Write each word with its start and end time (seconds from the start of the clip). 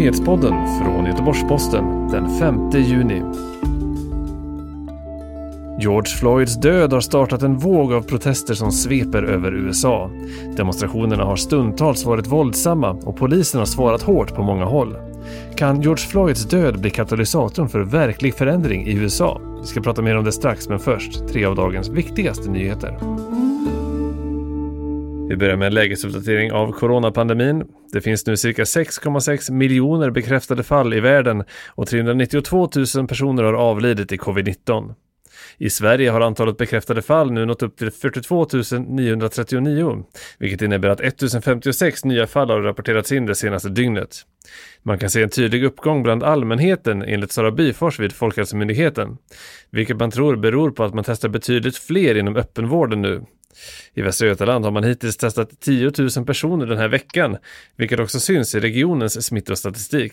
Nyhetspodden 0.00 0.54
från 0.78 1.06
Göteborgs-Posten 1.06 2.08
den 2.08 2.38
5 2.38 2.70
juni. 2.70 3.22
George 5.80 6.16
Floyds 6.18 6.60
död 6.60 6.92
har 6.92 7.00
startat 7.00 7.42
en 7.42 7.58
våg 7.58 7.92
av 7.92 8.02
protester 8.02 8.54
som 8.54 8.72
sveper 8.72 9.22
över 9.22 9.52
USA. 9.54 10.10
Demonstrationerna 10.56 11.24
har 11.24 11.36
stundtals 11.36 12.04
varit 12.04 12.26
våldsamma 12.26 12.90
och 12.90 13.16
polisen 13.16 13.58
har 13.58 13.66
svarat 13.66 14.02
hårt 14.02 14.34
på 14.34 14.42
många 14.42 14.64
håll. 14.64 14.96
Kan 15.56 15.82
George 15.82 16.06
Floyds 16.06 16.44
död 16.44 16.80
bli 16.80 16.90
katalysatorn 16.90 17.68
för 17.68 17.80
verklig 17.80 18.34
förändring 18.34 18.86
i 18.86 18.92
USA? 18.92 19.40
Vi 19.60 19.66
ska 19.66 19.80
prata 19.80 20.02
mer 20.02 20.16
om 20.16 20.24
det 20.24 20.32
strax, 20.32 20.68
men 20.68 20.78
först 20.78 21.28
tre 21.28 21.44
av 21.44 21.56
dagens 21.56 21.88
viktigaste 21.88 22.50
nyheter. 22.50 22.98
Vi 25.30 25.36
börjar 25.36 25.56
med 25.56 25.66
en 25.66 25.74
lägesuppdatering 25.74 26.52
av 26.52 26.72
coronapandemin. 26.72 27.64
Det 27.92 28.00
finns 28.00 28.26
nu 28.26 28.36
cirka 28.36 28.64
6,6 28.64 29.52
miljoner 29.52 30.10
bekräftade 30.10 30.62
fall 30.62 30.94
i 30.94 31.00
världen 31.00 31.44
och 31.68 31.86
392 31.86 32.68
000 32.96 33.08
personer 33.08 33.42
har 33.42 33.52
avlidit 33.52 34.12
i 34.12 34.16
covid-19. 34.16 34.94
I 35.58 35.70
Sverige 35.70 36.10
har 36.10 36.20
antalet 36.20 36.56
bekräftade 36.56 37.02
fall 37.02 37.32
nu 37.32 37.46
nått 37.46 37.62
upp 37.62 37.76
till 37.76 37.90
42 37.90 38.46
939, 38.88 40.04
vilket 40.38 40.62
innebär 40.62 40.88
att 40.88 41.00
1056 41.00 42.04
nya 42.04 42.26
fall 42.26 42.50
har 42.50 42.60
rapporterats 42.60 43.12
in 43.12 43.26
det 43.26 43.34
senaste 43.34 43.68
dygnet. 43.68 44.16
Man 44.82 44.98
kan 44.98 45.10
se 45.10 45.22
en 45.22 45.30
tydlig 45.30 45.64
uppgång 45.64 46.02
bland 46.02 46.22
allmänheten 46.22 47.02
enligt 47.02 47.32
Sara 47.32 47.50
Byfors 47.50 48.00
vid 48.00 48.12
Folkhälsomyndigheten, 48.12 49.16
vilket 49.70 49.96
man 49.96 50.10
tror 50.10 50.36
beror 50.36 50.70
på 50.70 50.84
att 50.84 50.94
man 50.94 51.04
testar 51.04 51.28
betydligt 51.28 51.76
fler 51.76 52.14
inom 52.14 52.36
öppenvården 52.36 53.02
nu. 53.02 53.24
I 53.94 54.02
Västra 54.02 54.28
Götaland 54.28 54.64
har 54.64 54.72
man 54.72 54.84
hittills 54.84 55.16
testat 55.16 55.60
10 55.60 55.92
000 56.16 56.26
personer 56.26 56.66
den 56.66 56.78
här 56.78 56.88
veckan, 56.88 57.36
vilket 57.76 58.00
också 58.00 58.20
syns 58.20 58.54
i 58.54 58.60
regionens 58.60 59.26
smittostatistik. 59.26 60.12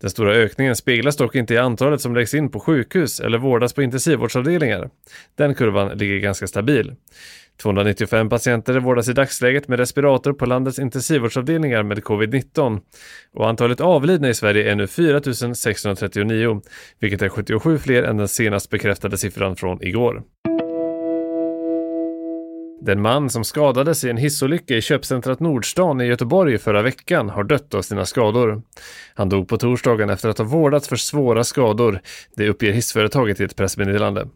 Den 0.00 0.10
stora 0.10 0.34
ökningen 0.34 0.76
speglas 0.76 1.16
dock 1.16 1.34
inte 1.34 1.54
i 1.54 1.58
antalet 1.58 2.00
som 2.00 2.14
läggs 2.14 2.34
in 2.34 2.50
på 2.50 2.60
sjukhus 2.60 3.20
eller 3.20 3.38
vårdas 3.38 3.72
på 3.72 3.82
intensivvårdsavdelningar. 3.82 4.90
Den 5.34 5.54
kurvan 5.54 5.98
ligger 5.98 6.18
ganska 6.18 6.46
stabil. 6.46 6.94
295 7.62 8.28
patienter 8.28 8.80
vårdas 8.80 9.08
i 9.08 9.12
dagsläget 9.12 9.68
med 9.68 9.78
respirator 9.78 10.32
på 10.32 10.46
landets 10.46 10.78
intensivvårdsavdelningar 10.78 11.82
med 11.82 11.98
covid-19 11.98 12.80
och 13.34 13.48
antalet 13.48 13.80
avlidna 13.80 14.28
i 14.28 14.34
Sverige 14.34 14.70
är 14.70 14.74
nu 14.74 14.86
4 14.86 15.20
639, 15.54 16.62
vilket 16.98 17.22
är 17.22 17.28
77 17.28 17.78
fler 17.78 18.02
än 18.02 18.16
den 18.16 18.28
senast 18.28 18.70
bekräftade 18.70 19.18
siffran 19.18 19.56
från 19.56 19.82
igår. 19.82 20.22
Den 22.80 23.02
man 23.02 23.30
som 23.30 23.44
skadades 23.44 24.04
i 24.04 24.10
en 24.10 24.16
hissolycka 24.16 24.76
i 24.76 24.80
köpcentrat 24.80 25.40
Nordstan 25.40 26.00
i 26.00 26.04
Göteborg 26.04 26.58
förra 26.58 26.82
veckan 26.82 27.28
har 27.28 27.44
dött 27.44 27.74
av 27.74 27.82
sina 27.82 28.06
skador. 28.06 28.62
Han 29.14 29.28
dog 29.28 29.48
på 29.48 29.56
torsdagen 29.56 30.10
efter 30.10 30.28
att 30.28 30.38
ha 30.38 30.44
vårdats 30.44 30.88
för 30.88 30.96
svåra 30.96 31.44
skador, 31.44 32.00
det 32.36 32.48
uppger 32.48 32.72
hissföretaget 32.72 33.40
i 33.40 33.44
ett 33.44 33.56
pressmeddelande. 33.56 34.28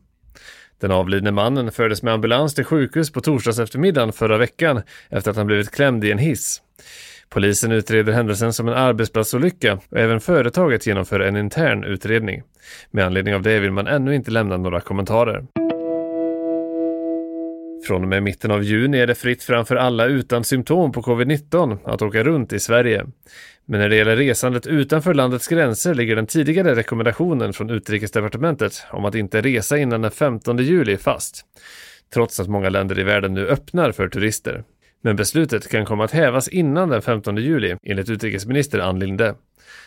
Den 0.80 0.90
avlidne 0.90 1.30
mannen 1.30 1.72
fördes 1.72 2.02
med 2.02 2.14
ambulans 2.14 2.54
till 2.54 2.64
sjukhus 2.64 3.12
på 3.12 3.20
torsdags 3.20 3.58
eftermiddagen 3.58 4.12
förra 4.12 4.38
veckan 4.38 4.82
efter 5.08 5.30
att 5.30 5.36
han 5.36 5.46
blivit 5.46 5.70
klämd 5.70 6.04
i 6.04 6.12
en 6.12 6.18
hiss. 6.18 6.62
Polisen 7.28 7.72
utreder 7.72 8.12
händelsen 8.12 8.52
som 8.52 8.68
en 8.68 8.74
arbetsplatsolycka 8.74 9.78
och 9.88 9.98
även 9.98 10.20
företaget 10.20 10.86
genomför 10.86 11.20
en 11.20 11.36
intern 11.36 11.84
utredning. 11.84 12.42
Med 12.90 13.06
anledning 13.06 13.34
av 13.34 13.42
det 13.42 13.60
vill 13.60 13.72
man 13.72 13.86
ännu 13.86 14.14
inte 14.14 14.30
lämna 14.30 14.56
några 14.56 14.80
kommentarer. 14.80 15.59
Från 17.86 18.02
och 18.02 18.08
med 18.08 18.22
mitten 18.22 18.50
av 18.50 18.62
juni 18.62 18.98
är 18.98 19.06
det 19.06 19.14
fritt 19.14 19.42
fram 19.42 19.66
för 19.66 19.76
alla 19.76 20.06
utan 20.06 20.44
symptom 20.44 20.92
på 20.92 21.02
covid-19 21.02 21.78
att 21.84 22.02
åka 22.02 22.22
runt 22.22 22.52
i 22.52 22.60
Sverige. 22.60 23.06
Men 23.66 23.80
när 23.80 23.88
det 23.88 23.96
gäller 23.96 24.16
resandet 24.16 24.66
utanför 24.66 25.14
landets 25.14 25.48
gränser 25.48 25.94
ligger 25.94 26.16
den 26.16 26.26
tidigare 26.26 26.74
rekommendationen 26.74 27.52
från 27.52 27.70
Utrikesdepartementet 27.70 28.72
om 28.90 29.04
att 29.04 29.14
inte 29.14 29.40
resa 29.40 29.78
innan 29.78 30.02
den 30.02 30.10
15 30.10 30.58
juli 30.58 30.96
fast. 30.96 31.44
Trots 32.14 32.40
att 32.40 32.48
många 32.48 32.68
länder 32.68 32.98
i 32.98 33.02
världen 33.02 33.34
nu 33.34 33.46
öppnar 33.46 33.92
för 33.92 34.08
turister. 34.08 34.64
Men 35.02 35.16
beslutet 35.16 35.68
kan 35.68 35.84
komma 35.84 36.04
att 36.04 36.10
hävas 36.10 36.48
innan 36.48 36.88
den 36.88 37.02
15 37.02 37.36
juli, 37.36 37.76
enligt 37.82 38.10
utrikesminister 38.10 38.78
Ann 38.78 38.98
Linde. 38.98 39.34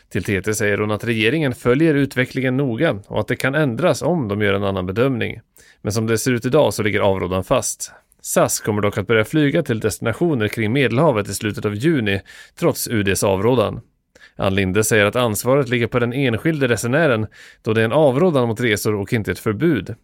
Till 0.09 0.23
TT 0.23 0.53
säger 0.53 0.77
hon 0.77 0.91
att 0.91 1.03
regeringen 1.03 1.53
följer 1.53 1.93
utvecklingen 1.93 2.57
noga 2.57 2.99
och 3.07 3.19
att 3.19 3.27
det 3.27 3.35
kan 3.35 3.55
ändras 3.55 4.01
om 4.01 4.27
de 4.27 4.41
gör 4.41 4.53
en 4.53 4.63
annan 4.63 4.85
bedömning. 4.85 5.39
Men 5.81 5.93
som 5.93 6.07
det 6.07 6.17
ser 6.17 6.31
ut 6.31 6.45
idag 6.45 6.73
så 6.73 6.83
ligger 6.83 6.99
avrådan 6.99 7.43
fast. 7.43 7.91
SAS 8.21 8.59
kommer 8.59 8.81
dock 8.81 8.97
att 8.97 9.07
börja 9.07 9.25
flyga 9.25 9.63
till 9.63 9.79
destinationer 9.79 10.47
kring 10.47 10.73
Medelhavet 10.73 11.29
i 11.29 11.33
slutet 11.33 11.65
av 11.65 11.75
juni, 11.75 12.21
trots 12.59 12.87
UDs 12.87 13.23
avrådan. 13.23 13.81
Ann 14.35 14.55
Linde 14.55 14.83
säger 14.83 15.05
att 15.05 15.15
ansvaret 15.15 15.69
ligger 15.69 15.87
på 15.87 15.99
den 15.99 16.13
enskilde 16.13 16.67
resenären 16.67 17.27
då 17.61 17.73
det 17.73 17.81
är 17.81 17.85
en 17.85 17.91
avrådan 17.91 18.47
mot 18.47 18.61
resor 18.61 18.95
och 18.95 19.13
inte 19.13 19.31
ett 19.31 19.39
förbud. 19.39 19.95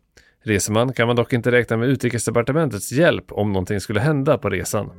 Reser 0.49 0.73
man 0.73 0.93
kan 0.93 1.07
man 1.07 1.15
dock 1.15 1.33
inte 1.33 1.51
räkna 1.51 1.77
med 1.77 1.89
Utrikesdepartementets 1.89 2.91
hjälp 2.91 3.31
om 3.31 3.51
någonting 3.51 3.79
skulle 3.79 3.99
hända 3.99 4.37
på 4.37 4.49
resan. 4.49 4.89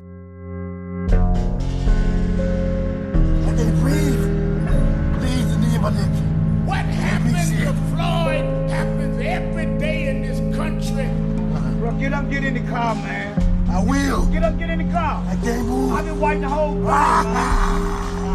Bro, 11.81 11.99
get 11.99 12.13
up, 12.13 12.31
get 12.31 12.45
in 12.45 12.55
the 12.55 12.61
car, 12.71 12.95
man. 12.95 13.41
I 13.69 13.85
will. 13.85 14.33
Get 14.33 14.45
up, 14.45 14.59
get 14.59 14.71
in 14.71 14.79
the 14.79 14.93
car. 14.93 15.25
I 15.27 15.37
can't 15.45 15.67
move. 15.67 15.93
I've 15.93 16.05
been 16.05 16.21
waiting 16.21 16.43
the 16.43 16.49
whole. 16.49 17.77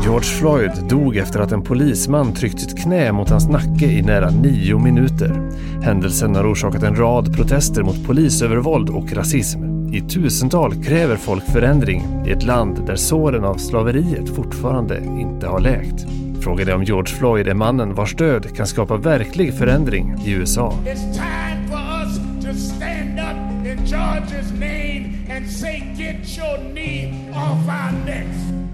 George 0.05 0.29
Floyd 0.39 0.71
dog 0.89 1.17
efter 1.17 1.39
att 1.39 1.51
en 1.51 1.61
polisman 1.61 2.33
tryckt 2.33 2.59
sitt 2.59 2.79
knä 2.79 3.11
mot 3.11 3.29
hans 3.29 3.49
nacke 3.49 3.85
i 3.85 4.01
nära 4.01 4.29
nio 4.29 4.79
minuter. 4.79 5.49
Händelsen 5.83 6.35
har 6.35 6.51
orsakat 6.51 6.83
en 6.83 6.95
rad 6.95 7.35
protester 7.35 7.83
mot 7.83 8.07
polisövervåld 8.07 8.89
och 8.89 9.13
rasism. 9.13 9.59
I 9.93 10.01
tusental 10.01 10.83
kräver 10.83 11.15
folk 11.15 11.43
förändring 11.43 12.23
i 12.27 12.31
ett 12.31 12.43
land 12.43 12.85
där 12.85 12.95
såren 12.95 13.43
av 13.43 13.55
slaveriet 13.57 14.35
fortfarande 14.35 14.97
inte 14.97 15.47
har 15.47 15.59
läkt. 15.59 16.05
Frågan 16.41 16.67
är 16.67 16.75
om 16.75 16.83
George 16.83 17.15
Floyd 17.15 17.47
är 17.47 17.53
mannen 17.53 17.93
vars 17.93 18.15
död 18.15 18.55
kan 18.55 18.67
skapa 18.67 18.97
verklig 18.97 19.53
förändring 19.53 20.15
i 20.25 20.31
USA. 20.31 20.73
It's 20.85 21.13
time 21.13 21.67
for 21.69 21.77
us 21.77 22.17
to 22.45 22.53
stand 22.53 23.19
up 23.19 23.67
in 23.67 23.85
George's 23.85 24.51
name 24.59 25.35
and 25.37 25.49
say, 25.49 25.79
get 25.97 26.37
your 26.37 26.57
knee 26.57 27.31
off 27.31 27.67
our 27.67 28.05
necks. 28.05 28.64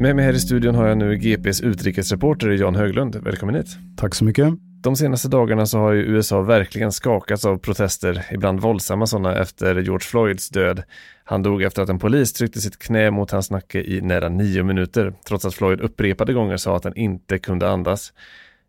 Med 0.00 0.16
mig 0.16 0.24
här 0.24 0.32
i 0.32 0.38
studion 0.38 0.74
har 0.74 0.86
jag 0.86 0.98
nu 0.98 1.16
GPs 1.16 1.60
utrikesreporter 1.60 2.50
Jan 2.50 2.74
Höglund. 2.74 3.16
Välkommen 3.16 3.54
hit. 3.54 3.66
Tack 3.96 4.14
så 4.14 4.24
mycket. 4.24 4.48
De 4.82 4.96
senaste 4.96 5.28
dagarna 5.28 5.66
så 5.66 5.78
har 5.78 5.92
ju 5.92 6.02
USA 6.02 6.40
verkligen 6.40 6.92
skakats 6.92 7.44
av 7.44 7.58
protester, 7.58 8.26
ibland 8.30 8.60
våldsamma 8.60 9.06
sådana, 9.06 9.36
efter 9.36 9.74
George 9.74 10.04
Floyds 10.04 10.48
död. 10.48 10.82
Han 11.24 11.42
dog 11.42 11.62
efter 11.62 11.82
att 11.82 11.88
en 11.88 11.98
polis 11.98 12.32
tryckte 12.32 12.60
sitt 12.60 12.78
knä 12.78 13.10
mot 13.10 13.30
hans 13.30 13.50
nacke 13.50 13.82
i 13.82 14.00
nära 14.00 14.28
nio 14.28 14.62
minuter, 14.62 15.12
trots 15.28 15.44
att 15.44 15.54
Floyd 15.54 15.80
upprepade 15.80 16.32
gånger 16.32 16.56
sa 16.56 16.76
att 16.76 16.84
han 16.84 16.96
inte 16.96 17.38
kunde 17.38 17.70
andas. 17.70 18.12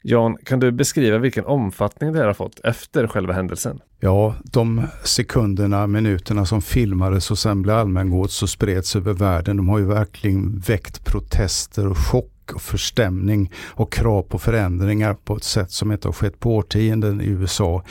Jan, 0.04 0.38
kan 0.44 0.60
du 0.60 0.72
beskriva 0.72 1.18
vilken 1.18 1.46
omfattning 1.46 2.14
det 2.14 2.20
här 2.20 2.26
har 2.26 2.34
fått 2.34 2.60
efter 2.64 3.08
själva 3.08 3.34
händelsen? 3.34 3.80
Ja, 4.00 4.36
de 4.44 4.88
sekunderna, 5.04 5.88
minuterna 5.88 6.46
som 6.46 6.62
filmades 6.62 7.32
och 7.32 7.38
sen 7.38 7.62
blev 7.62 7.76
allmängods 7.76 8.44
och 8.44 8.50
spreds 8.50 8.96
över 8.96 9.14
världen, 9.14 9.58
de 9.58 9.70
har 9.70 9.80
ju 9.80 9.86
verkligen 9.86 10.60
väckt 10.60 11.06
protester 11.06 11.88
och 11.88 11.98
chock 11.98 12.52
och 12.54 12.62
förstämning 12.62 13.52
och 13.68 13.94
krav 13.94 14.22
på 14.22 14.40
förändringar 14.40 15.14
på 15.14 15.36
ett 15.36 15.44
sätt 15.44 15.72
som 15.72 15.92
inte 15.92 16.08
har 16.08 16.14
skett 16.14 16.40
på 16.40 16.56
årtionden 16.56 17.22
i 17.22 17.26
USA. 17.26 17.84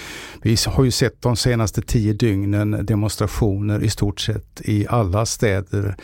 Vi 0.42 0.56
har 0.66 0.84
ju 0.84 0.90
sett 0.90 1.22
de 1.22 1.36
senaste 1.36 1.82
tio 1.82 2.12
dygnen 2.12 2.86
demonstrationer 2.86 3.82
i 3.82 3.90
stort 3.90 4.20
sett 4.20 4.60
i 4.64 4.86
alla 4.88 5.26
städer 5.26 5.96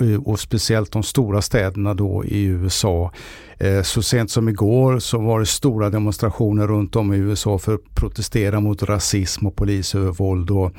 Eh, 0.00 0.22
och 0.22 0.40
speciellt 0.40 0.92
de 0.92 1.02
stora 1.02 1.42
städerna 1.42 1.94
då 1.94 2.24
i 2.24 2.44
USA. 2.44 3.12
Eh, 3.58 3.82
så 3.82 4.02
sent 4.02 4.30
som 4.30 4.48
igår 4.48 4.98
så 4.98 5.18
var 5.18 5.40
det 5.40 5.46
stora 5.46 5.90
demonstrationer 5.90 6.66
runt 6.66 6.96
om 6.96 7.12
i 7.12 7.16
USA 7.16 7.58
för 7.58 7.74
att 7.74 7.94
protestera 7.94 8.60
mot 8.60 8.82
rasism 8.82 9.46
och 9.46 9.56
polisövervåld. 9.56 10.50
Och 10.50 10.72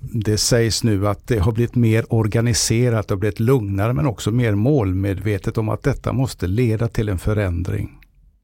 det 0.00 0.38
sägs 0.38 0.84
nu 0.84 1.08
att 1.08 1.26
det 1.26 1.38
har 1.38 1.52
blivit 1.52 1.74
mer 1.74 2.14
organiserat 2.14 3.08
det 3.08 3.14
har 3.14 3.18
blivit 3.18 3.40
lugnare 3.40 3.92
men 3.92 4.06
också 4.06 4.30
mer 4.30 4.54
målmedvetet 4.54 5.58
om 5.58 5.68
att 5.68 5.82
detta 5.82 6.12
måste 6.12 6.46
leda 6.46 6.88
till 6.88 7.08
en 7.08 7.18
förändring. 7.18 7.99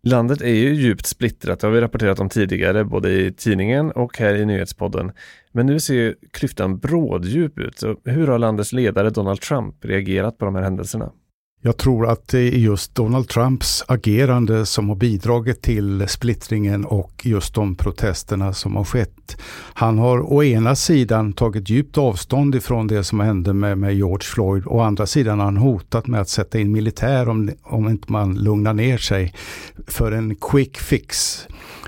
Landet 0.06 0.41
är 0.41 0.55
ju 0.55 0.75
djupt 0.75 1.06
splittrat, 1.06 1.61
det 1.61 1.67
har 1.67 1.75
vi 1.75 1.81
rapporterat 1.81 2.20
om 2.20 2.29
tidigare, 2.29 2.85
både 2.85 3.12
i 3.12 3.32
tidningen 3.32 3.91
och 3.91 4.19
här 4.19 4.35
i 4.35 4.44
nyhetspodden. 4.44 5.12
Men 5.53 5.67
nu 5.67 5.81
ser 5.81 6.14
klyftan 6.31 6.79
bråddjup 6.79 7.58
ut. 7.58 7.79
Så 7.79 7.97
hur 8.05 8.26
har 8.26 8.38
landets 8.38 8.73
ledare 8.73 9.11
Donald 9.11 9.41
Trump 9.41 9.85
reagerat 9.85 10.38
på 10.38 10.44
de 10.44 10.55
här 10.55 10.62
händelserna? 10.62 11.12
Jag 11.66 11.76
tror 11.76 12.10
att 12.10 12.28
det 12.28 12.38
är 12.38 12.58
just 12.58 12.94
Donald 12.94 13.28
Trumps 13.28 13.84
agerande 13.88 14.66
som 14.66 14.88
har 14.88 14.96
bidragit 14.96 15.62
till 15.62 16.08
splittringen 16.08 16.84
och 16.84 17.22
just 17.24 17.54
de 17.54 17.74
protesterna 17.74 18.52
som 18.52 18.76
har 18.76 18.84
skett. 18.84 19.36
Han 19.74 19.98
har 19.98 20.32
å 20.32 20.44
ena 20.44 20.76
sidan 20.76 21.32
tagit 21.32 21.70
djupt 21.70 21.98
avstånd 21.98 22.54
ifrån 22.54 22.86
det 22.86 23.04
som 23.04 23.20
hände 23.20 23.52
med, 23.52 23.78
med 23.78 23.96
George 23.96 24.24
Floyd. 24.24 24.62
Å 24.66 24.80
andra 24.80 25.06
sidan 25.06 25.38
har 25.38 25.44
han 25.44 25.56
hotat 25.56 26.06
med 26.06 26.20
att 26.20 26.28
sätta 26.28 26.58
in 26.58 26.72
militär 26.72 27.28
om, 27.28 27.50
om 27.62 27.88
inte 27.88 28.12
man 28.12 28.34
lugnar 28.34 28.74
ner 28.74 28.98
sig 28.98 29.34
för 29.86 30.12
en 30.12 30.34
quick 30.34 30.78
fix. 30.78 31.38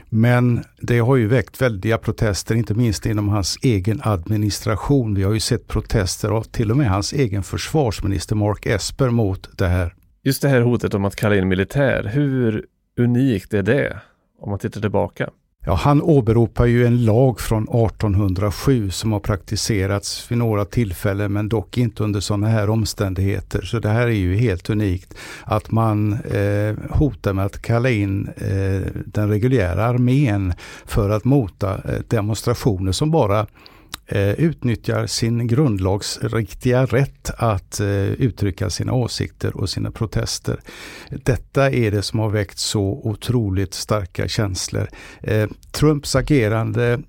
Men 0.09 0.65
det 0.81 0.99
har 0.99 1.17
ju 1.17 1.27
väckt 1.27 1.63
väldiga 1.63 1.99
protester, 1.99 2.55
inte 2.55 2.75
minst 2.75 3.07
inom 3.07 3.29
hans 3.29 3.59
egen 3.63 4.01
administration. 4.05 5.15
Vi 5.15 5.23
har 5.23 5.33
ju 5.33 5.41
sett 5.41 5.69
protester 5.69 6.29
av 6.29 6.43
till 6.43 6.71
och 6.71 6.77
med 6.77 6.91
hans 6.91 7.13
egen 7.13 7.43
försvarsminister 7.43 8.37
Mark 8.37 8.67
Esper 8.67 9.11
mot 9.11 9.59
det 9.59 9.67
här. 9.67 9.95
Just 10.23 10.43
det 10.43 10.49
här 10.49 10.61
hotet 10.61 10.95
om 10.95 11.05
att 11.05 11.17
kalla 11.17 11.37
in 11.37 11.49
militär, 11.49 12.11
hur 12.13 12.67
unikt 12.99 13.55
är 13.55 13.63
det 13.63 14.01
om 14.41 14.51
man 14.51 14.59
tittar 14.59 14.81
tillbaka? 14.81 15.31
Ja, 15.69 15.75
han 15.75 16.03
åberopar 16.03 16.67
ju 16.67 16.87
en 16.87 17.05
lag 17.05 17.41
från 17.41 17.63
1807 17.63 18.91
som 18.91 19.13
har 19.13 19.21
praktiserats 19.21 20.31
vid 20.31 20.39
några 20.39 20.65
tillfällen 20.65 21.33
men 21.33 21.49
dock 21.49 21.79
inte 21.79 22.05
under 22.05 22.21
sådana 22.21 22.49
här 22.49 22.71
omständigheter. 22.71 23.63
Så 23.63 23.79
det 23.79 23.89
här 23.89 24.07
är 24.07 24.11
ju 24.11 24.37
helt 24.37 24.71
unikt. 24.71 25.15
Att 25.45 25.71
man 25.71 26.13
eh, 26.13 26.75
hotar 26.91 27.33
med 27.33 27.47
att 27.47 27.63
kalla 27.63 27.91
in 27.91 28.29
eh, 28.37 28.93
den 29.07 29.29
reguljära 29.29 29.85
armén 29.85 30.53
för 30.87 31.11
att 31.11 31.25
mota 31.25 31.75
eh, 31.75 32.01
demonstrationer 32.09 32.93
som 32.93 33.11
bara 33.11 33.47
Eh, 34.11 34.31
utnyttjar 34.31 35.07
sin 35.07 35.47
grundlagsriktiga 35.47 36.87
rätt 36.87 37.31
att 37.37 37.81
eh, 37.81 38.13
uttrycka 38.13 38.71
sina 38.71 38.93
åsikter 38.93 39.57
och 39.57 39.71
sina 39.71 39.91
protester. 39.91 40.61
Detta 41.11 41.71
är 41.71 41.91
det 41.91 42.03
som 42.03 42.19
har 42.19 42.29
väckt 42.29 42.59
så 42.59 43.01
otroligt 43.05 43.75
starka 43.75 44.29
känslor. 44.29 44.89
Eh, 45.21 45.49
Trumps 45.71 46.17
agerande 46.17 47.01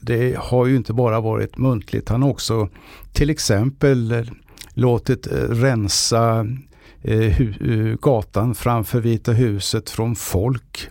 det 0.00 0.36
har 0.38 0.66
ju 0.66 0.76
inte 0.76 0.92
bara 0.92 1.20
varit 1.20 1.58
muntligt, 1.58 2.08
han 2.08 2.22
har 2.22 2.30
också 2.30 2.68
till 3.12 3.30
exempel 3.30 4.30
låtit 4.74 5.28
rensa 5.32 6.46
gatan 8.00 8.54
framför 8.54 9.00
Vita 9.00 9.32
huset 9.32 9.90
från 9.90 10.16
folk 10.16 10.88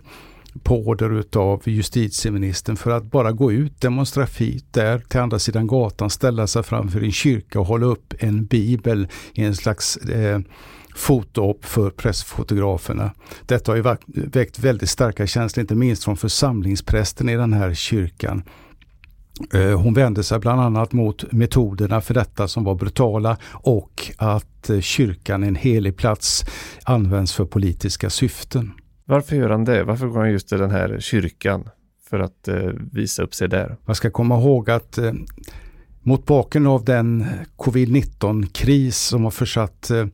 på 0.62 0.86
order 0.86 1.18
utav 1.18 1.62
justitieministern 1.64 2.76
för 2.76 2.90
att 2.90 3.04
bara 3.04 3.32
gå 3.32 3.52
ut 3.52 3.80
demonstrativt 3.80 4.64
där 4.70 4.98
till 4.98 5.20
andra 5.20 5.38
sidan 5.38 5.66
gatan, 5.66 6.10
ställa 6.10 6.46
sig 6.46 6.62
framför 6.62 7.00
en 7.00 7.12
kyrka 7.12 7.60
och 7.60 7.66
hålla 7.66 7.86
upp 7.86 8.14
en 8.18 8.46
bibel 8.46 9.08
i 9.34 9.44
en 9.44 9.56
slags 9.56 9.96
eh, 9.96 10.40
fotoop 10.94 11.64
för 11.64 11.90
pressfotograferna. 11.90 13.12
Detta 13.46 13.72
har 13.72 13.76
ju 13.76 13.96
väckt 14.06 14.58
väldigt 14.58 14.90
starka 14.90 15.26
känslor, 15.26 15.60
inte 15.60 15.74
minst 15.74 16.04
från 16.04 16.16
församlingsprästen 16.16 17.28
i 17.28 17.36
den 17.36 17.52
här 17.52 17.74
kyrkan. 17.74 18.42
Eh, 19.54 19.80
hon 19.80 19.94
vände 19.94 20.24
sig 20.24 20.38
bland 20.38 20.60
annat 20.60 20.92
mot 20.92 21.32
metoderna 21.32 22.00
för 22.00 22.14
detta 22.14 22.48
som 22.48 22.64
var 22.64 22.74
brutala 22.74 23.36
och 23.52 24.12
att 24.16 24.70
eh, 24.70 24.80
kyrkan, 24.80 25.42
en 25.42 25.56
helig 25.56 25.96
plats, 25.96 26.44
används 26.84 27.32
för 27.32 27.44
politiska 27.44 28.10
syften. 28.10 28.72
Varför 29.12 29.36
gör 29.36 29.50
han 29.50 29.64
det? 29.64 29.84
Varför 29.84 30.06
går 30.06 30.20
han 30.20 30.32
just 30.32 30.48
till 30.48 30.58
den 30.58 30.70
här 30.70 30.96
kyrkan 31.00 31.68
för 32.10 32.20
att 32.20 32.48
eh, 32.48 32.70
visa 32.92 33.22
upp 33.22 33.34
sig 33.34 33.48
där? 33.48 33.76
Man 33.84 33.94
ska 33.94 34.10
komma 34.10 34.38
ihåg 34.38 34.70
att 34.70 34.98
eh, 34.98 35.12
mot 36.02 36.26
bakgrund 36.26 36.68
av 36.68 36.84
den 36.84 37.26
covid-19-kris 37.56 38.98
som 38.98 39.24
har 39.24 39.30
försatt 39.30 39.90
eh, 39.90 40.06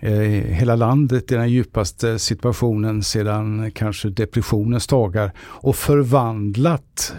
eh, 0.00 0.18
hela 0.30 0.76
landet 0.76 1.32
i 1.32 1.34
den 1.34 1.48
djupaste 1.48 2.18
situationen 2.18 3.02
sedan 3.02 3.70
kanske 3.74 4.08
depressionens 4.08 4.86
dagar 4.86 5.32
och 5.38 5.76
förvandlat 5.76 7.14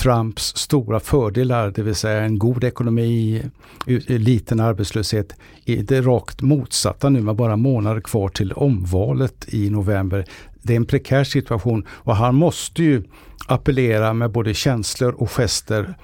Trumps 0.00 0.56
stora 0.56 1.00
fördelar, 1.00 1.70
det 1.70 1.82
vill 1.82 1.94
säga 1.94 2.20
en 2.22 2.38
god 2.38 2.64
ekonomi, 2.64 3.42
liten 4.06 4.60
arbetslöshet, 4.60 5.34
är 5.64 5.82
det 5.82 6.00
rakt 6.00 6.40
motsatta 6.40 7.08
nu 7.08 7.20
med 7.20 7.36
bara 7.36 7.56
månader 7.56 8.00
kvar 8.00 8.28
till 8.28 8.52
omvalet 8.52 9.54
i 9.54 9.70
november. 9.70 10.24
Det 10.62 10.72
är 10.72 10.76
en 10.76 10.86
prekär 10.86 11.24
situation 11.24 11.86
och 11.90 12.16
han 12.16 12.34
måste 12.34 12.82
ju 12.82 13.02
appellera 13.46 14.12
med 14.12 14.30
både 14.30 14.54
känslor 14.54 15.12
och 15.12 15.30
gester 15.30 15.94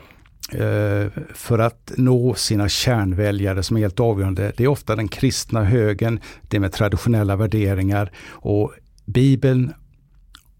eh, 0.53 1.23
för 1.35 1.59
att 1.59 1.93
nå 1.97 2.35
sina 2.35 2.69
kärnväljare 2.69 3.63
som 3.63 3.77
är 3.77 3.81
helt 3.81 4.01
avgörande. 4.01 4.53
Det 4.57 4.65
är 4.65 4.69
ofta 4.69 4.97
den 4.97 5.09
kristna 5.09 5.65
högen, 5.65 6.21
det 6.49 6.61
med 6.61 6.73
traditionella 6.73 7.37
värderingar 7.37 8.13
och 8.31 8.73
Bibeln 9.05 9.73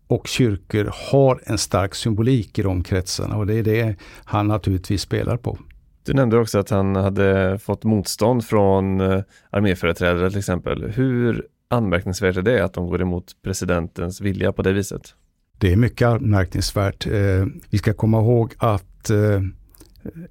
och 0.09 0.27
kyrkor 0.27 0.93
har 1.11 1.41
en 1.45 1.59
stark 1.59 1.95
symbolik 1.95 2.59
i 2.59 2.63
de 2.63 2.83
kretsarna 2.83 3.37
och 3.37 3.47
det 3.47 3.55
är 3.55 3.63
det 3.63 3.97
han 4.25 4.49
naturligtvis 4.49 5.03
spelar 5.03 5.37
på. 5.37 5.59
Du 6.07 6.15
nämnde 6.15 6.39
också 6.39 6.59
att 6.59 6.71
han 6.71 6.97
hade 6.97 7.59
fått 7.59 7.85
motstånd 7.85 8.45
från 8.45 9.01
eh, 9.01 9.23
arméföreträdare 9.51 10.31
till 10.31 10.39
exempel. 10.39 10.91
Hur 10.91 11.47
anmärkningsvärt 11.69 12.37
är 12.37 12.43
det 12.43 12.65
att 12.65 12.75
de 12.75 12.87
går 12.87 13.03
emot 13.03 13.33
presidentens 13.43 14.21
vilja 14.21 14.53
på 14.53 14.63
det 14.63 14.73
viset? 14.73 15.15
Det 15.59 15.73
är 15.73 15.77
mycket 15.77 16.09
anmärkningsvärt. 16.09 17.07
Eh, 17.07 17.47
vi 17.71 17.79
ska 17.79 17.93
komma 17.93 18.21
ihåg 18.21 18.55
att 18.59 19.11
eh, 19.11 19.41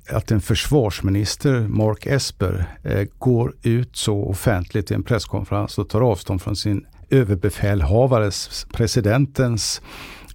att 0.09 0.31
en 0.31 0.41
försvarsminister, 0.41 1.67
Mark 1.67 2.05
Esper, 2.05 2.65
går 3.19 3.53
ut 3.61 3.95
så 3.95 4.23
offentligt 4.23 4.91
i 4.91 4.93
en 4.93 5.03
presskonferens 5.03 5.77
och 5.77 5.89
tar 5.89 6.01
avstånd 6.01 6.41
från 6.41 6.55
sin 6.55 6.85
överbefälhavares, 7.09 8.67
presidentens 8.73 9.81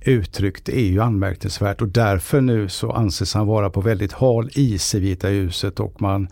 uttryck, 0.00 0.64
det 0.64 0.78
är 0.78 0.90
ju 0.90 1.00
anmärkningsvärt 1.00 1.82
och 1.82 1.88
därför 1.88 2.40
nu 2.40 2.68
så 2.68 2.92
anses 2.92 3.34
han 3.34 3.46
vara 3.46 3.70
på 3.70 3.80
väldigt 3.80 4.12
hal 4.12 4.50
is 4.52 4.94
i 4.94 5.00
Vita 5.00 5.28
huset 5.28 5.80
och 5.80 6.02
man 6.02 6.28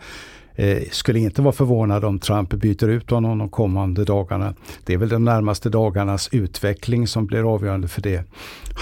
eh, 0.54 0.82
skulle 0.90 1.18
inte 1.18 1.42
vara 1.42 1.52
förvånad 1.52 2.04
om 2.04 2.18
Trump 2.18 2.50
byter 2.50 2.88
ut 2.88 3.10
honom 3.10 3.38
de 3.38 3.48
kommande 3.48 4.04
dagarna. 4.04 4.54
Det 4.84 4.94
är 4.94 4.98
väl 4.98 5.08
de 5.08 5.24
närmaste 5.24 5.68
dagarnas 5.68 6.28
utveckling 6.32 7.06
som 7.06 7.26
blir 7.26 7.54
avgörande 7.54 7.88
för 7.88 8.02
det. 8.02 8.24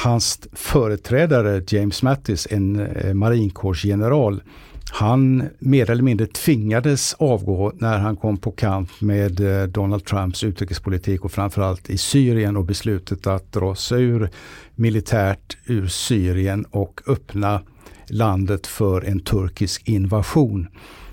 Hans 0.05 0.49
företrädare 0.53 1.63
James 1.69 2.03
Mattis, 2.03 2.47
en 2.51 2.81
eh, 2.81 3.15
marinkårsgeneral, 3.15 4.43
han 4.91 5.49
mer 5.59 5.91
eller 5.91 6.03
mindre 6.03 6.27
tvingades 6.27 7.15
avgå 7.15 7.73
när 7.75 7.99
han 7.99 8.17
kom 8.17 8.37
på 8.37 8.51
kant 8.51 9.01
med 9.01 9.41
eh, 9.41 9.69
Donald 9.69 10.05
Trumps 10.05 10.45
utrikespolitik 10.45 11.25
och 11.25 11.33
framförallt 11.33 11.91
i 11.91 11.99
Syrien 11.99 12.57
och 12.57 12.65
beslutet 12.65 13.27
att 13.27 13.53
dra 13.53 13.75
sig 13.75 14.03
ur 14.03 14.31
militärt 14.75 15.57
ur 15.65 15.87
Syrien 15.87 16.65
och 16.65 17.01
öppna 17.07 17.63
landet 18.09 18.67
för 18.67 19.03
en 19.03 19.21
turkisk 19.21 19.89
invasion. 19.89 20.69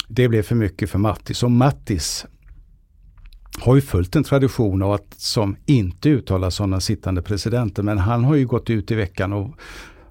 Det 0.07 0.27
blev 0.27 0.41
för 0.41 0.55
mycket 0.55 0.89
för 0.89 0.99
Mattis 0.99 1.43
och 1.43 1.51
Mattis 1.51 2.25
har 3.59 3.75
ju 3.75 3.81
följt 3.81 4.15
en 4.15 4.23
tradition 4.23 4.81
av 4.81 4.91
att 4.91 5.13
som 5.17 5.55
inte 5.65 6.09
uttala 6.09 6.51
sådana 6.51 6.79
sittande 6.79 7.21
presidenter 7.21 7.83
men 7.83 7.97
han 7.97 8.23
har 8.23 8.35
ju 8.35 8.47
gått 8.47 8.69
ut 8.69 8.91
i 8.91 8.95
veckan 8.95 9.33
och 9.33 9.55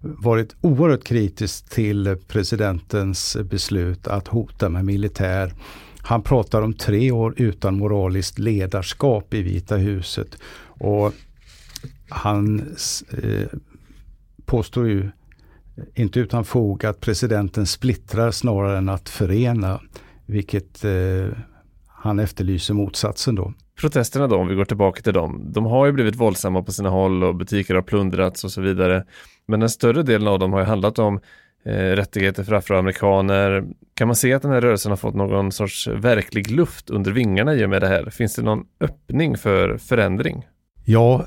varit 0.03 0.57
oerhört 0.61 1.05
kritisk 1.05 1.69
till 1.71 2.17
presidentens 2.29 3.37
beslut 3.45 4.07
att 4.07 4.29
hota 4.29 4.69
med 4.69 4.85
militär. 4.85 5.53
Han 5.99 6.23
pratar 6.23 6.63
om 6.63 6.75
tre 6.75 7.11
år 7.11 7.35
utan 7.37 7.79
moraliskt 7.79 8.39
ledarskap 8.39 9.35
i 9.35 9.43
Vita 9.43 9.77
huset. 9.77 10.39
Och 10.65 11.13
han 12.09 12.61
eh, 13.23 13.47
påstår 14.45 14.89
ju 14.89 15.11
inte 15.95 16.21
utan 16.21 16.45
fog 16.45 16.85
att 16.85 17.01
presidenten 17.01 17.67
splittrar 17.67 18.31
snarare 18.31 18.79
än 18.79 18.89
att 18.89 19.09
förena. 19.09 19.81
Vilket 20.27 20.85
eh, 20.85 21.29
han 21.87 22.19
efterlyser 22.19 22.75
motsatsen 22.75 23.35
då. 23.35 23.53
Protesterna 23.81 24.27
då, 24.27 24.37
om 24.37 24.49
vi 24.49 24.55
går 24.55 24.65
tillbaka 24.65 25.03
till 25.03 25.13
dem, 25.13 25.53
de 25.53 25.67
har 25.67 25.87
ju 25.87 25.93
blivit 25.93 26.17
våldsamma 26.17 26.63
på 26.63 26.73
sina 26.73 26.89
håll 26.89 27.25
och 27.25 27.35
butiker 27.35 27.75
har 27.75 27.83
plundrats 27.83 28.45
och 28.45 28.51
så 28.51 28.61
vidare. 28.61 29.05
Men 29.47 29.61
den 29.61 29.71
större 29.71 30.03
delen 30.03 30.29
av 30.29 30.39
dem 30.39 30.53
har 30.53 30.61
ju 30.61 30.67
handlat 30.67 30.99
om 30.99 31.21
eh, 31.65 31.73
rättigheter 31.73 32.45
för 32.45 32.53
afroamerikaner. 32.53 33.65
Kan 33.95 34.09
man 34.09 34.17
se 34.17 34.33
att 34.33 34.43
den 34.43 34.51
här 34.51 34.61
rörelsen 34.61 34.93
har 34.93 34.97
fått 34.97 35.15
någon 35.15 35.53
sorts 35.53 35.89
verklig 35.89 36.51
luft 36.51 36.91
under 36.91 37.13
vingarna 37.13 37.55
i 37.55 37.65
och 37.65 37.71
med 37.71 37.83
det 37.83 37.89
här? 37.89 38.11
Finns 38.11 38.35
det 38.35 38.43
någon 38.43 38.65
öppning 38.81 39.37
för 39.37 39.79
förändring? 39.79 40.47
Ja, 40.85 41.27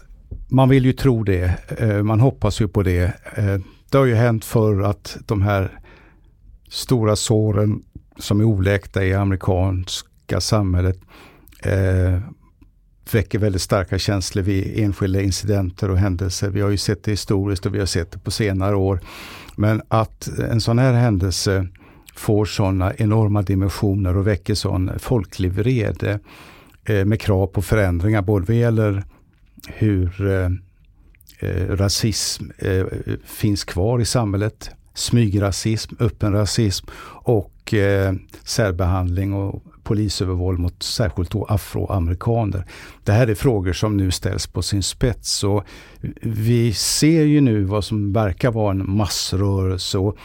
man 0.49 0.69
vill 0.69 0.85
ju 0.85 0.93
tro 0.93 1.23
det. 1.23 1.53
Eh, 1.79 2.03
man 2.03 2.19
hoppas 2.19 2.61
ju 2.61 2.67
på 2.67 2.83
det. 2.83 3.03
Eh, 3.35 3.57
det 3.91 3.97
har 3.97 4.05
ju 4.05 4.15
hänt 4.15 4.45
för 4.45 4.81
att 4.81 5.17
de 5.25 5.41
här 5.41 5.79
stora 6.69 7.15
såren 7.15 7.83
som 8.19 8.39
är 8.39 8.43
oläkta 8.43 9.05
i 9.05 9.13
amerikanska 9.13 10.41
samhället 10.41 10.99
eh, 11.65 12.19
väcker 13.11 13.39
väldigt 13.39 13.61
starka 13.61 13.99
känslor 13.99 14.43
vid 14.43 14.79
enskilda 14.79 15.21
incidenter 15.21 15.89
och 15.89 15.97
händelser. 15.97 16.49
Vi 16.49 16.61
har 16.61 16.69
ju 16.69 16.77
sett 16.77 17.03
det 17.03 17.11
historiskt 17.11 17.65
och 17.65 17.75
vi 17.75 17.79
har 17.79 17.85
sett 17.85 18.11
det 18.11 18.19
på 18.19 18.31
senare 18.31 18.75
år. 18.75 18.99
Men 19.55 19.81
att 19.87 20.27
en 20.27 20.61
sån 20.61 20.79
här 20.79 20.93
händelse 20.93 21.67
får 22.15 22.45
sådana 22.45 22.93
enorma 22.93 23.41
dimensioner 23.41 24.17
och 24.17 24.27
väcker 24.27 24.53
sån 24.53 24.91
folklig 24.99 25.51
vrede 25.51 26.19
eh, 26.85 27.05
med 27.05 27.21
krav 27.21 27.47
på 27.47 27.61
förändringar 27.61 28.21
både 28.21 28.45
vad 28.45 28.57
gäller 28.57 29.03
hur 29.67 30.27
eh, 30.27 30.49
eh 31.39 31.67
rasism 31.67 32.43
eh, 32.57 32.85
finns 33.25 33.63
kvar 33.63 33.99
i 33.99 34.05
samhället, 34.05 34.69
smygrasism, 34.93 35.95
öppen 35.99 36.33
rasism 36.33 36.87
och 37.07 37.73
eh, 37.73 38.13
särbehandling 38.43 39.33
och 39.33 39.63
polisövervåld 39.85 40.59
mot 40.59 40.83
särskilt 40.83 41.31
då 41.31 41.45
afroamerikaner. 41.45 42.65
Det 43.03 43.11
här 43.11 43.27
är 43.27 43.35
frågor 43.35 43.73
som 43.73 43.97
nu 43.97 44.11
ställs 44.11 44.47
på 44.47 44.61
sin 44.61 44.83
spets 44.83 45.43
och 45.43 45.63
vi 46.21 46.73
ser 46.73 47.23
ju 47.23 47.41
nu 47.41 47.63
vad 47.63 47.83
som 47.83 48.13
verkar 48.13 48.51
vara 48.51 48.71
en 48.71 48.91
massrörelse 48.91 49.97
och 49.97 50.17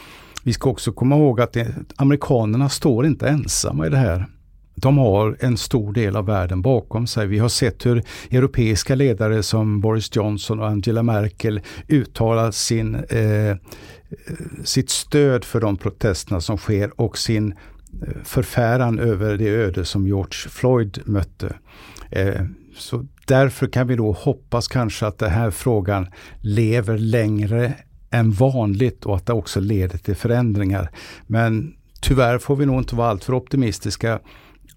vi 0.42 0.52
ska 0.52 0.70
också 0.70 0.92
komma 0.92 1.16
ihåg 1.16 1.40
att 1.40 1.52
det, 1.52 1.74
amerikanerna 1.96 2.68
står 2.68 3.06
inte 3.06 3.28
ensamma 3.28 3.86
i 3.86 3.90
det 3.90 3.96
här. 3.96 4.26
De 4.74 4.98
har 4.98 5.36
en 5.40 5.56
stor 5.56 5.92
del 5.92 6.16
av 6.16 6.26
världen 6.26 6.62
bakom 6.62 7.06
sig. 7.06 7.26
Vi 7.26 7.38
har 7.38 7.48
sett 7.48 7.86
hur 7.86 8.02
europeiska 8.30 8.94
ledare 8.94 9.42
som 9.42 9.80
Boris 9.80 10.16
Johnson 10.16 10.60
och 10.60 10.68
Angela 10.68 11.02
Merkel 11.02 11.60
uttalar 11.88 12.50
sin, 12.50 12.94
eh, 12.94 13.56
sitt 14.64 14.90
stöd 14.90 15.44
för 15.44 15.60
de 15.60 15.76
protesterna 15.76 16.40
som 16.40 16.56
sker 16.56 17.00
och 17.00 17.18
sin 17.18 17.54
förfäran 18.24 18.98
över 18.98 19.36
det 19.36 19.48
öde 19.48 19.84
som 19.84 20.06
George 20.06 20.50
Floyd 20.50 20.98
mötte. 21.04 21.56
Eh, 22.10 22.42
så 22.76 23.06
därför 23.26 23.66
kan 23.66 23.86
vi 23.86 23.96
då 23.96 24.12
hoppas 24.12 24.68
kanske 24.68 25.06
att 25.06 25.18
den 25.18 25.30
här 25.30 25.50
frågan 25.50 26.06
lever 26.40 26.98
längre 26.98 27.74
än 28.10 28.30
vanligt 28.30 29.06
och 29.06 29.16
att 29.16 29.26
det 29.26 29.32
också 29.32 29.60
leder 29.60 29.98
till 29.98 30.16
förändringar. 30.16 30.90
Men 31.26 31.74
tyvärr 32.00 32.38
får 32.38 32.56
vi 32.56 32.66
nog 32.66 32.78
inte 32.78 32.96
vara 32.96 33.10
alltför 33.10 33.34
optimistiska. 33.34 34.20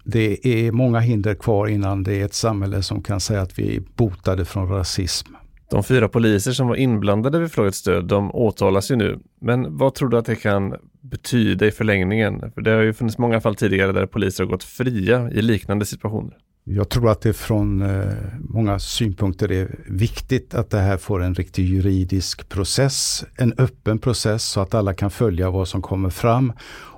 Det 0.04 0.46
är 0.46 0.72
många 0.72 1.00
hinder 1.00 1.34
kvar 1.34 1.66
innan 1.66 2.02
det 2.02 2.14
är 2.14 2.24
ett 2.24 2.34
samhälle 2.34 2.82
som 2.82 3.02
kan 3.02 3.20
säga 3.20 3.42
att 3.42 3.58
vi 3.58 3.76
är 3.76 3.82
botade 3.96 4.44
från 4.44 4.68
rasism. 4.68 5.34
De 5.74 5.82
fyra 5.82 6.08
poliser 6.08 6.52
som 6.52 6.68
var 6.68 6.76
inblandade 6.76 7.38
vid 7.38 7.52
Floyds 7.52 7.82
död, 7.82 8.04
de 8.04 8.34
åtalas 8.34 8.90
ju 8.90 8.96
nu. 8.96 9.18
Men 9.40 9.76
vad 9.76 9.94
tror 9.94 10.08
du 10.08 10.18
att 10.18 10.26
det 10.26 10.36
kan 10.36 10.74
betyda 11.00 11.66
i 11.66 11.70
förlängningen? 11.70 12.52
För 12.54 12.60
det 12.60 12.70
har 12.70 12.82
ju 12.82 12.92
funnits 12.92 13.18
många 13.18 13.40
fall 13.40 13.54
tidigare 13.54 13.92
där 13.92 14.06
poliser 14.06 14.44
har 14.44 14.50
gått 14.50 14.64
fria 14.64 15.30
i 15.30 15.42
liknande 15.42 15.86
situationer. 15.86 16.36
Jag 16.64 16.88
tror 16.88 17.10
att 17.10 17.20
det 17.20 17.32
från 17.32 17.82
eh, 17.82 18.12
många 18.40 18.78
synpunkter 18.78 19.52
är 19.52 19.78
viktigt 19.88 20.54
att 20.54 20.70
det 20.70 20.78
här 20.78 20.96
får 20.96 21.22
en 21.22 21.34
riktig 21.34 21.64
juridisk 21.64 22.48
process, 22.48 23.24
en 23.36 23.54
öppen 23.58 23.98
process 23.98 24.44
så 24.44 24.60
att 24.60 24.74
alla 24.74 24.94
kan 24.94 25.10
följa 25.10 25.50
vad 25.50 25.68
som 25.68 25.82
kommer 25.82 26.10
fram 26.10 26.52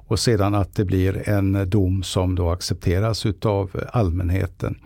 och 0.08 0.18
sedan 0.18 0.54
att 0.54 0.74
det 0.74 0.84
blir 0.84 1.28
en 1.28 1.70
dom 1.70 2.02
som 2.02 2.34
då 2.34 2.50
accepteras 2.50 3.26
utav 3.26 3.70
allmänheten. 3.92 4.76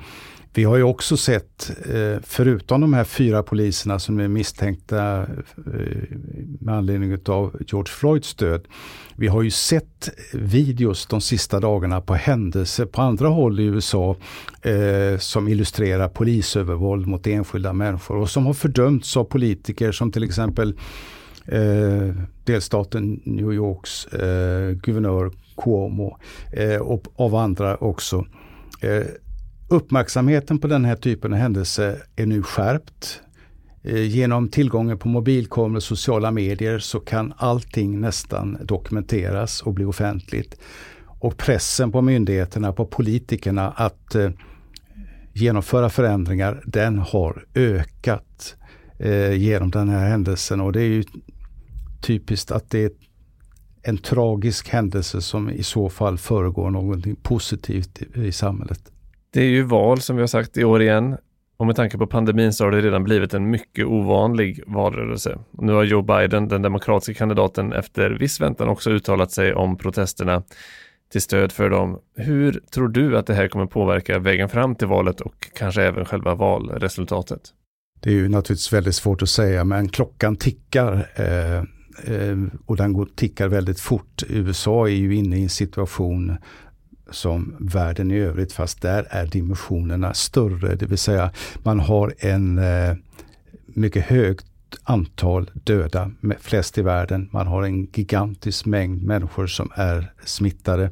Vi 0.55 0.65
har 0.65 0.77
ju 0.77 0.83
också 0.83 1.17
sett, 1.17 1.71
eh, 1.95 2.23
förutom 2.23 2.81
de 2.81 2.93
här 2.95 3.05
fyra 3.05 3.43
poliserna 3.43 3.99
som 3.99 4.21
är 4.21 4.29
misstänkta 4.29 5.21
eh, 5.23 6.17
med 6.61 6.75
anledning 6.75 7.19
av 7.27 7.63
George 7.67 7.93
Floyds 7.93 8.35
död. 8.35 8.69
Vi 9.17 9.27
har 9.27 9.43
ju 9.43 9.51
sett 9.51 10.11
videos 10.33 11.07
de 11.07 11.21
sista 11.21 11.61
dagarna 11.61 12.01
på 12.01 12.15
händelser 12.15 12.87
på 12.87 13.03
andra 13.03 13.29
håll 13.29 13.61
i 13.61 13.65
USA 13.65 14.17
eh, 14.63 15.19
som 15.19 15.49
illustrerar 15.49 16.09
polisövervåld 16.09 17.07
mot 17.07 17.27
enskilda 17.27 17.73
människor 17.73 18.17
och 18.17 18.31
som 18.31 18.47
har 18.47 18.55
fördömts 18.55 19.17
av 19.17 19.25
politiker 19.25 19.93
som 19.93 20.13
till 20.13 20.25
exempel 20.25 20.79
eh, 21.47 22.15
delstaten 22.45 23.21
New 23.25 23.53
Yorks 23.53 24.07
eh, 24.07 24.71
guvernör 24.71 25.31
Cuomo 25.57 26.19
eh, 26.53 26.81
och 26.81 27.07
av 27.17 27.35
andra 27.35 27.77
också. 27.77 28.27
Uppmärksamheten 29.73 30.59
på 30.59 30.67
den 30.67 30.85
här 30.85 30.97
typen 30.97 31.33
av 31.33 31.39
händelser 31.39 32.03
är 32.17 32.27
nu 32.27 32.43
skärpt. 32.43 33.21
Eh, 33.83 34.03
genom 34.03 34.49
tillgången 34.49 34.99
på 34.99 35.09
mobilkameror 35.09 35.77
och 35.77 35.83
sociala 35.83 36.31
medier 36.31 36.79
så 36.79 37.01
kan 37.01 37.33
allting 37.37 38.01
nästan 38.01 38.59
dokumenteras 38.65 39.63
och 39.63 39.75
bli 39.75 39.85
offentligt. 39.85 40.61
Och 41.05 41.37
pressen 41.37 41.93
på 41.93 42.03
myndigheterna, 42.03 42.73
på 42.73 42.87
politikerna 42.87 43.71
att 43.71 44.15
eh, 44.15 44.31
genomföra 45.33 45.91
förändringar, 45.91 46.63
den 46.67 46.99
har 46.99 47.45
ökat 47.55 48.57
eh, 48.99 49.33
genom 49.33 49.71
den 49.71 49.89
här 49.89 50.09
händelsen. 50.09 50.61
Och 50.61 50.73
det 50.73 50.81
är 50.81 50.89
ju 50.89 51.05
typiskt 52.03 52.51
att 52.51 52.71
det 52.71 52.85
är 52.85 52.91
en 53.83 53.99
tragisk 53.99 54.69
händelse 54.69 55.21
som 55.21 55.51
i 55.51 55.63
så 55.63 55.89
fall 55.89 56.19
föregår 56.19 56.71
någonting 56.71 57.17
positivt 57.17 58.03
i 58.15 58.33
samhället. 58.33 58.93
Det 59.31 59.41
är 59.41 59.49
ju 59.49 59.63
val 59.63 60.01
som 60.01 60.17
vi 60.17 60.23
har 60.23 60.27
sagt 60.27 60.57
i 60.57 60.65
år 60.65 60.83
igen. 60.83 61.17
Och 61.57 61.67
med 61.67 61.77
tanke 61.77 61.99
på 61.99 62.07
pandemin 62.07 62.53
så 62.53 62.65
har 62.65 62.71
det 62.71 62.81
redan 62.81 63.05
blivit 63.05 63.35
en 63.35 63.51
mycket 63.51 63.87
ovanlig 63.87 64.63
valrörelse. 64.67 65.39
Nu 65.51 65.73
har 65.73 65.85
Joe 65.85 66.03
Biden, 66.03 66.49
den 66.49 66.63
demokratiska 66.63 67.15
kandidaten, 67.15 67.73
efter 67.73 68.11
viss 68.11 68.41
väntan 68.41 68.69
också 68.69 68.91
uttalat 68.91 69.33
sig 69.33 69.55
om 69.55 69.79
protesterna 69.79 70.43
till 71.13 71.23
stöd 71.23 71.53
för 71.53 71.71
dem. 71.71 71.99
Hur 72.17 72.61
tror 72.73 72.89
du 72.89 73.19
att 73.19 73.27
det 73.27 73.35
här 73.35 73.49
kommer 73.49 73.67
påverka 73.67 74.19
vägen 74.19 74.49
fram 74.49 74.75
till 74.75 74.87
valet 74.87 75.21
och 75.21 75.49
kanske 75.55 75.83
även 75.83 76.05
själva 76.05 76.35
valresultatet? 76.35 77.41
Det 78.01 78.11
är 78.11 78.15
ju 78.15 78.29
naturligtvis 78.29 78.73
väldigt 78.73 78.95
svårt 78.95 79.23
att 79.23 79.29
säga, 79.29 79.65
men 79.65 79.89
klockan 79.89 80.37
tickar. 80.37 81.11
Eh, 81.15 81.59
eh, 82.15 82.37
och 82.67 82.77
den 82.77 82.93
går, 82.93 83.09
tickar 83.17 83.49
väldigt 83.49 83.81
fort. 83.81 84.23
USA 84.29 84.89
är 84.89 84.95
ju 84.95 85.15
inne 85.15 85.37
i 85.39 85.43
en 85.43 85.49
situation 85.49 86.37
som 87.11 87.57
världen 87.59 88.11
i 88.11 88.19
övrigt 88.19 88.53
fast 88.53 88.83
där 88.83 89.07
är 89.11 89.27
dimensionerna 89.27 90.15
större. 90.15 90.75
Det 90.75 90.87
vill 90.87 90.99
säga 90.99 91.31
man 91.63 91.81
har 91.81 92.15
en 92.19 92.59
eh, 92.59 92.95
mycket 93.67 94.05
högt 94.05 94.47
antal 94.83 95.51
döda, 95.55 96.11
flest 96.41 96.79
i 96.79 96.83
världen. 96.83 97.29
Man 97.33 97.47
har 97.47 97.63
en 97.63 97.85
gigantisk 97.85 98.67
mängd 98.67 99.03
människor 99.03 99.47
som 99.47 99.71
är 99.75 100.13
smittade. 100.25 100.91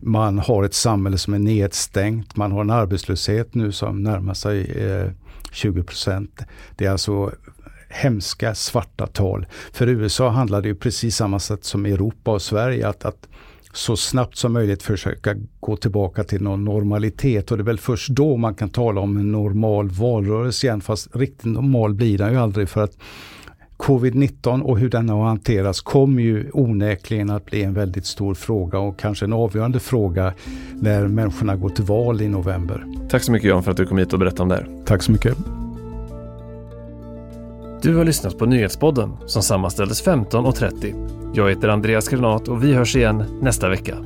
Man 0.00 0.38
har 0.38 0.64
ett 0.64 0.74
samhälle 0.74 1.18
som 1.18 1.34
är 1.34 1.38
nedstängt. 1.38 2.36
Man 2.36 2.52
har 2.52 2.60
en 2.60 2.70
arbetslöshet 2.70 3.54
nu 3.54 3.72
som 3.72 4.02
närmar 4.02 4.34
sig 4.34 4.70
eh, 4.70 5.10
20 5.52 5.82
procent. 5.82 6.40
Det 6.76 6.86
är 6.86 6.90
alltså 6.90 7.32
hemska 7.88 8.54
svarta 8.54 9.06
tal. 9.06 9.46
För 9.72 9.86
USA 9.86 10.28
handlar 10.28 10.62
det 10.62 10.68
ju 10.68 10.74
precis 10.74 11.16
samma 11.16 11.38
sätt 11.38 11.64
som 11.64 11.86
Europa 11.86 12.30
och 12.30 12.42
Sverige. 12.42 12.88
att, 12.88 13.04
att 13.04 13.28
så 13.72 13.96
snabbt 13.96 14.36
som 14.36 14.52
möjligt 14.52 14.82
försöka 14.82 15.34
gå 15.60 15.76
tillbaka 15.76 16.24
till 16.24 16.42
någon 16.42 16.64
normalitet 16.64 17.50
och 17.50 17.56
det 17.56 17.62
är 17.62 17.64
väl 17.64 17.78
först 17.78 18.08
då 18.08 18.36
man 18.36 18.54
kan 18.54 18.70
tala 18.70 19.00
om 19.00 19.16
en 19.16 19.32
normal 19.32 19.88
valrörelse 19.88 20.66
igen 20.66 20.80
fast 20.80 21.16
riktigt 21.16 21.44
normal 21.44 21.94
blir 21.94 22.18
den 22.18 22.32
ju 22.32 22.38
aldrig 22.38 22.68
för 22.68 22.82
att 22.82 22.96
Covid-19 23.76 24.62
och 24.62 24.78
hur 24.78 24.90
den 24.90 25.08
har 25.08 25.24
hanterats 25.24 25.80
kommer 25.80 26.22
ju 26.22 26.50
onekligen 26.52 27.30
att 27.30 27.44
bli 27.44 27.62
en 27.62 27.74
väldigt 27.74 28.06
stor 28.06 28.34
fråga 28.34 28.78
och 28.78 28.98
kanske 28.98 29.24
en 29.24 29.32
avgörande 29.32 29.80
fråga 29.80 30.34
när 30.74 31.08
människorna 31.08 31.56
går 31.56 31.68
till 31.68 31.84
val 31.84 32.20
i 32.20 32.28
november. 32.28 32.84
Tack 33.10 33.22
så 33.22 33.32
mycket 33.32 33.48
Jan 33.48 33.62
för 33.62 33.70
att 33.70 33.76
du 33.76 33.86
kom 33.86 33.98
hit 33.98 34.12
och 34.12 34.18
berättade 34.18 34.42
om 34.42 34.48
det 34.48 34.54
här. 34.54 34.84
Tack 34.84 35.02
så 35.02 35.12
mycket. 35.12 35.59
Du 37.82 37.96
har 37.96 38.04
lyssnat 38.04 38.38
på 38.38 38.46
Nyhetspodden 38.46 39.16
som 39.26 39.42
sammanställdes 39.42 40.04
15.30. 40.04 41.32
Jag 41.34 41.50
heter 41.50 41.68
Andreas 41.68 42.08
Granat 42.08 42.48
och 42.48 42.64
vi 42.64 42.74
hörs 42.74 42.96
igen 42.96 43.38
nästa 43.42 43.68
vecka. 43.68 43.96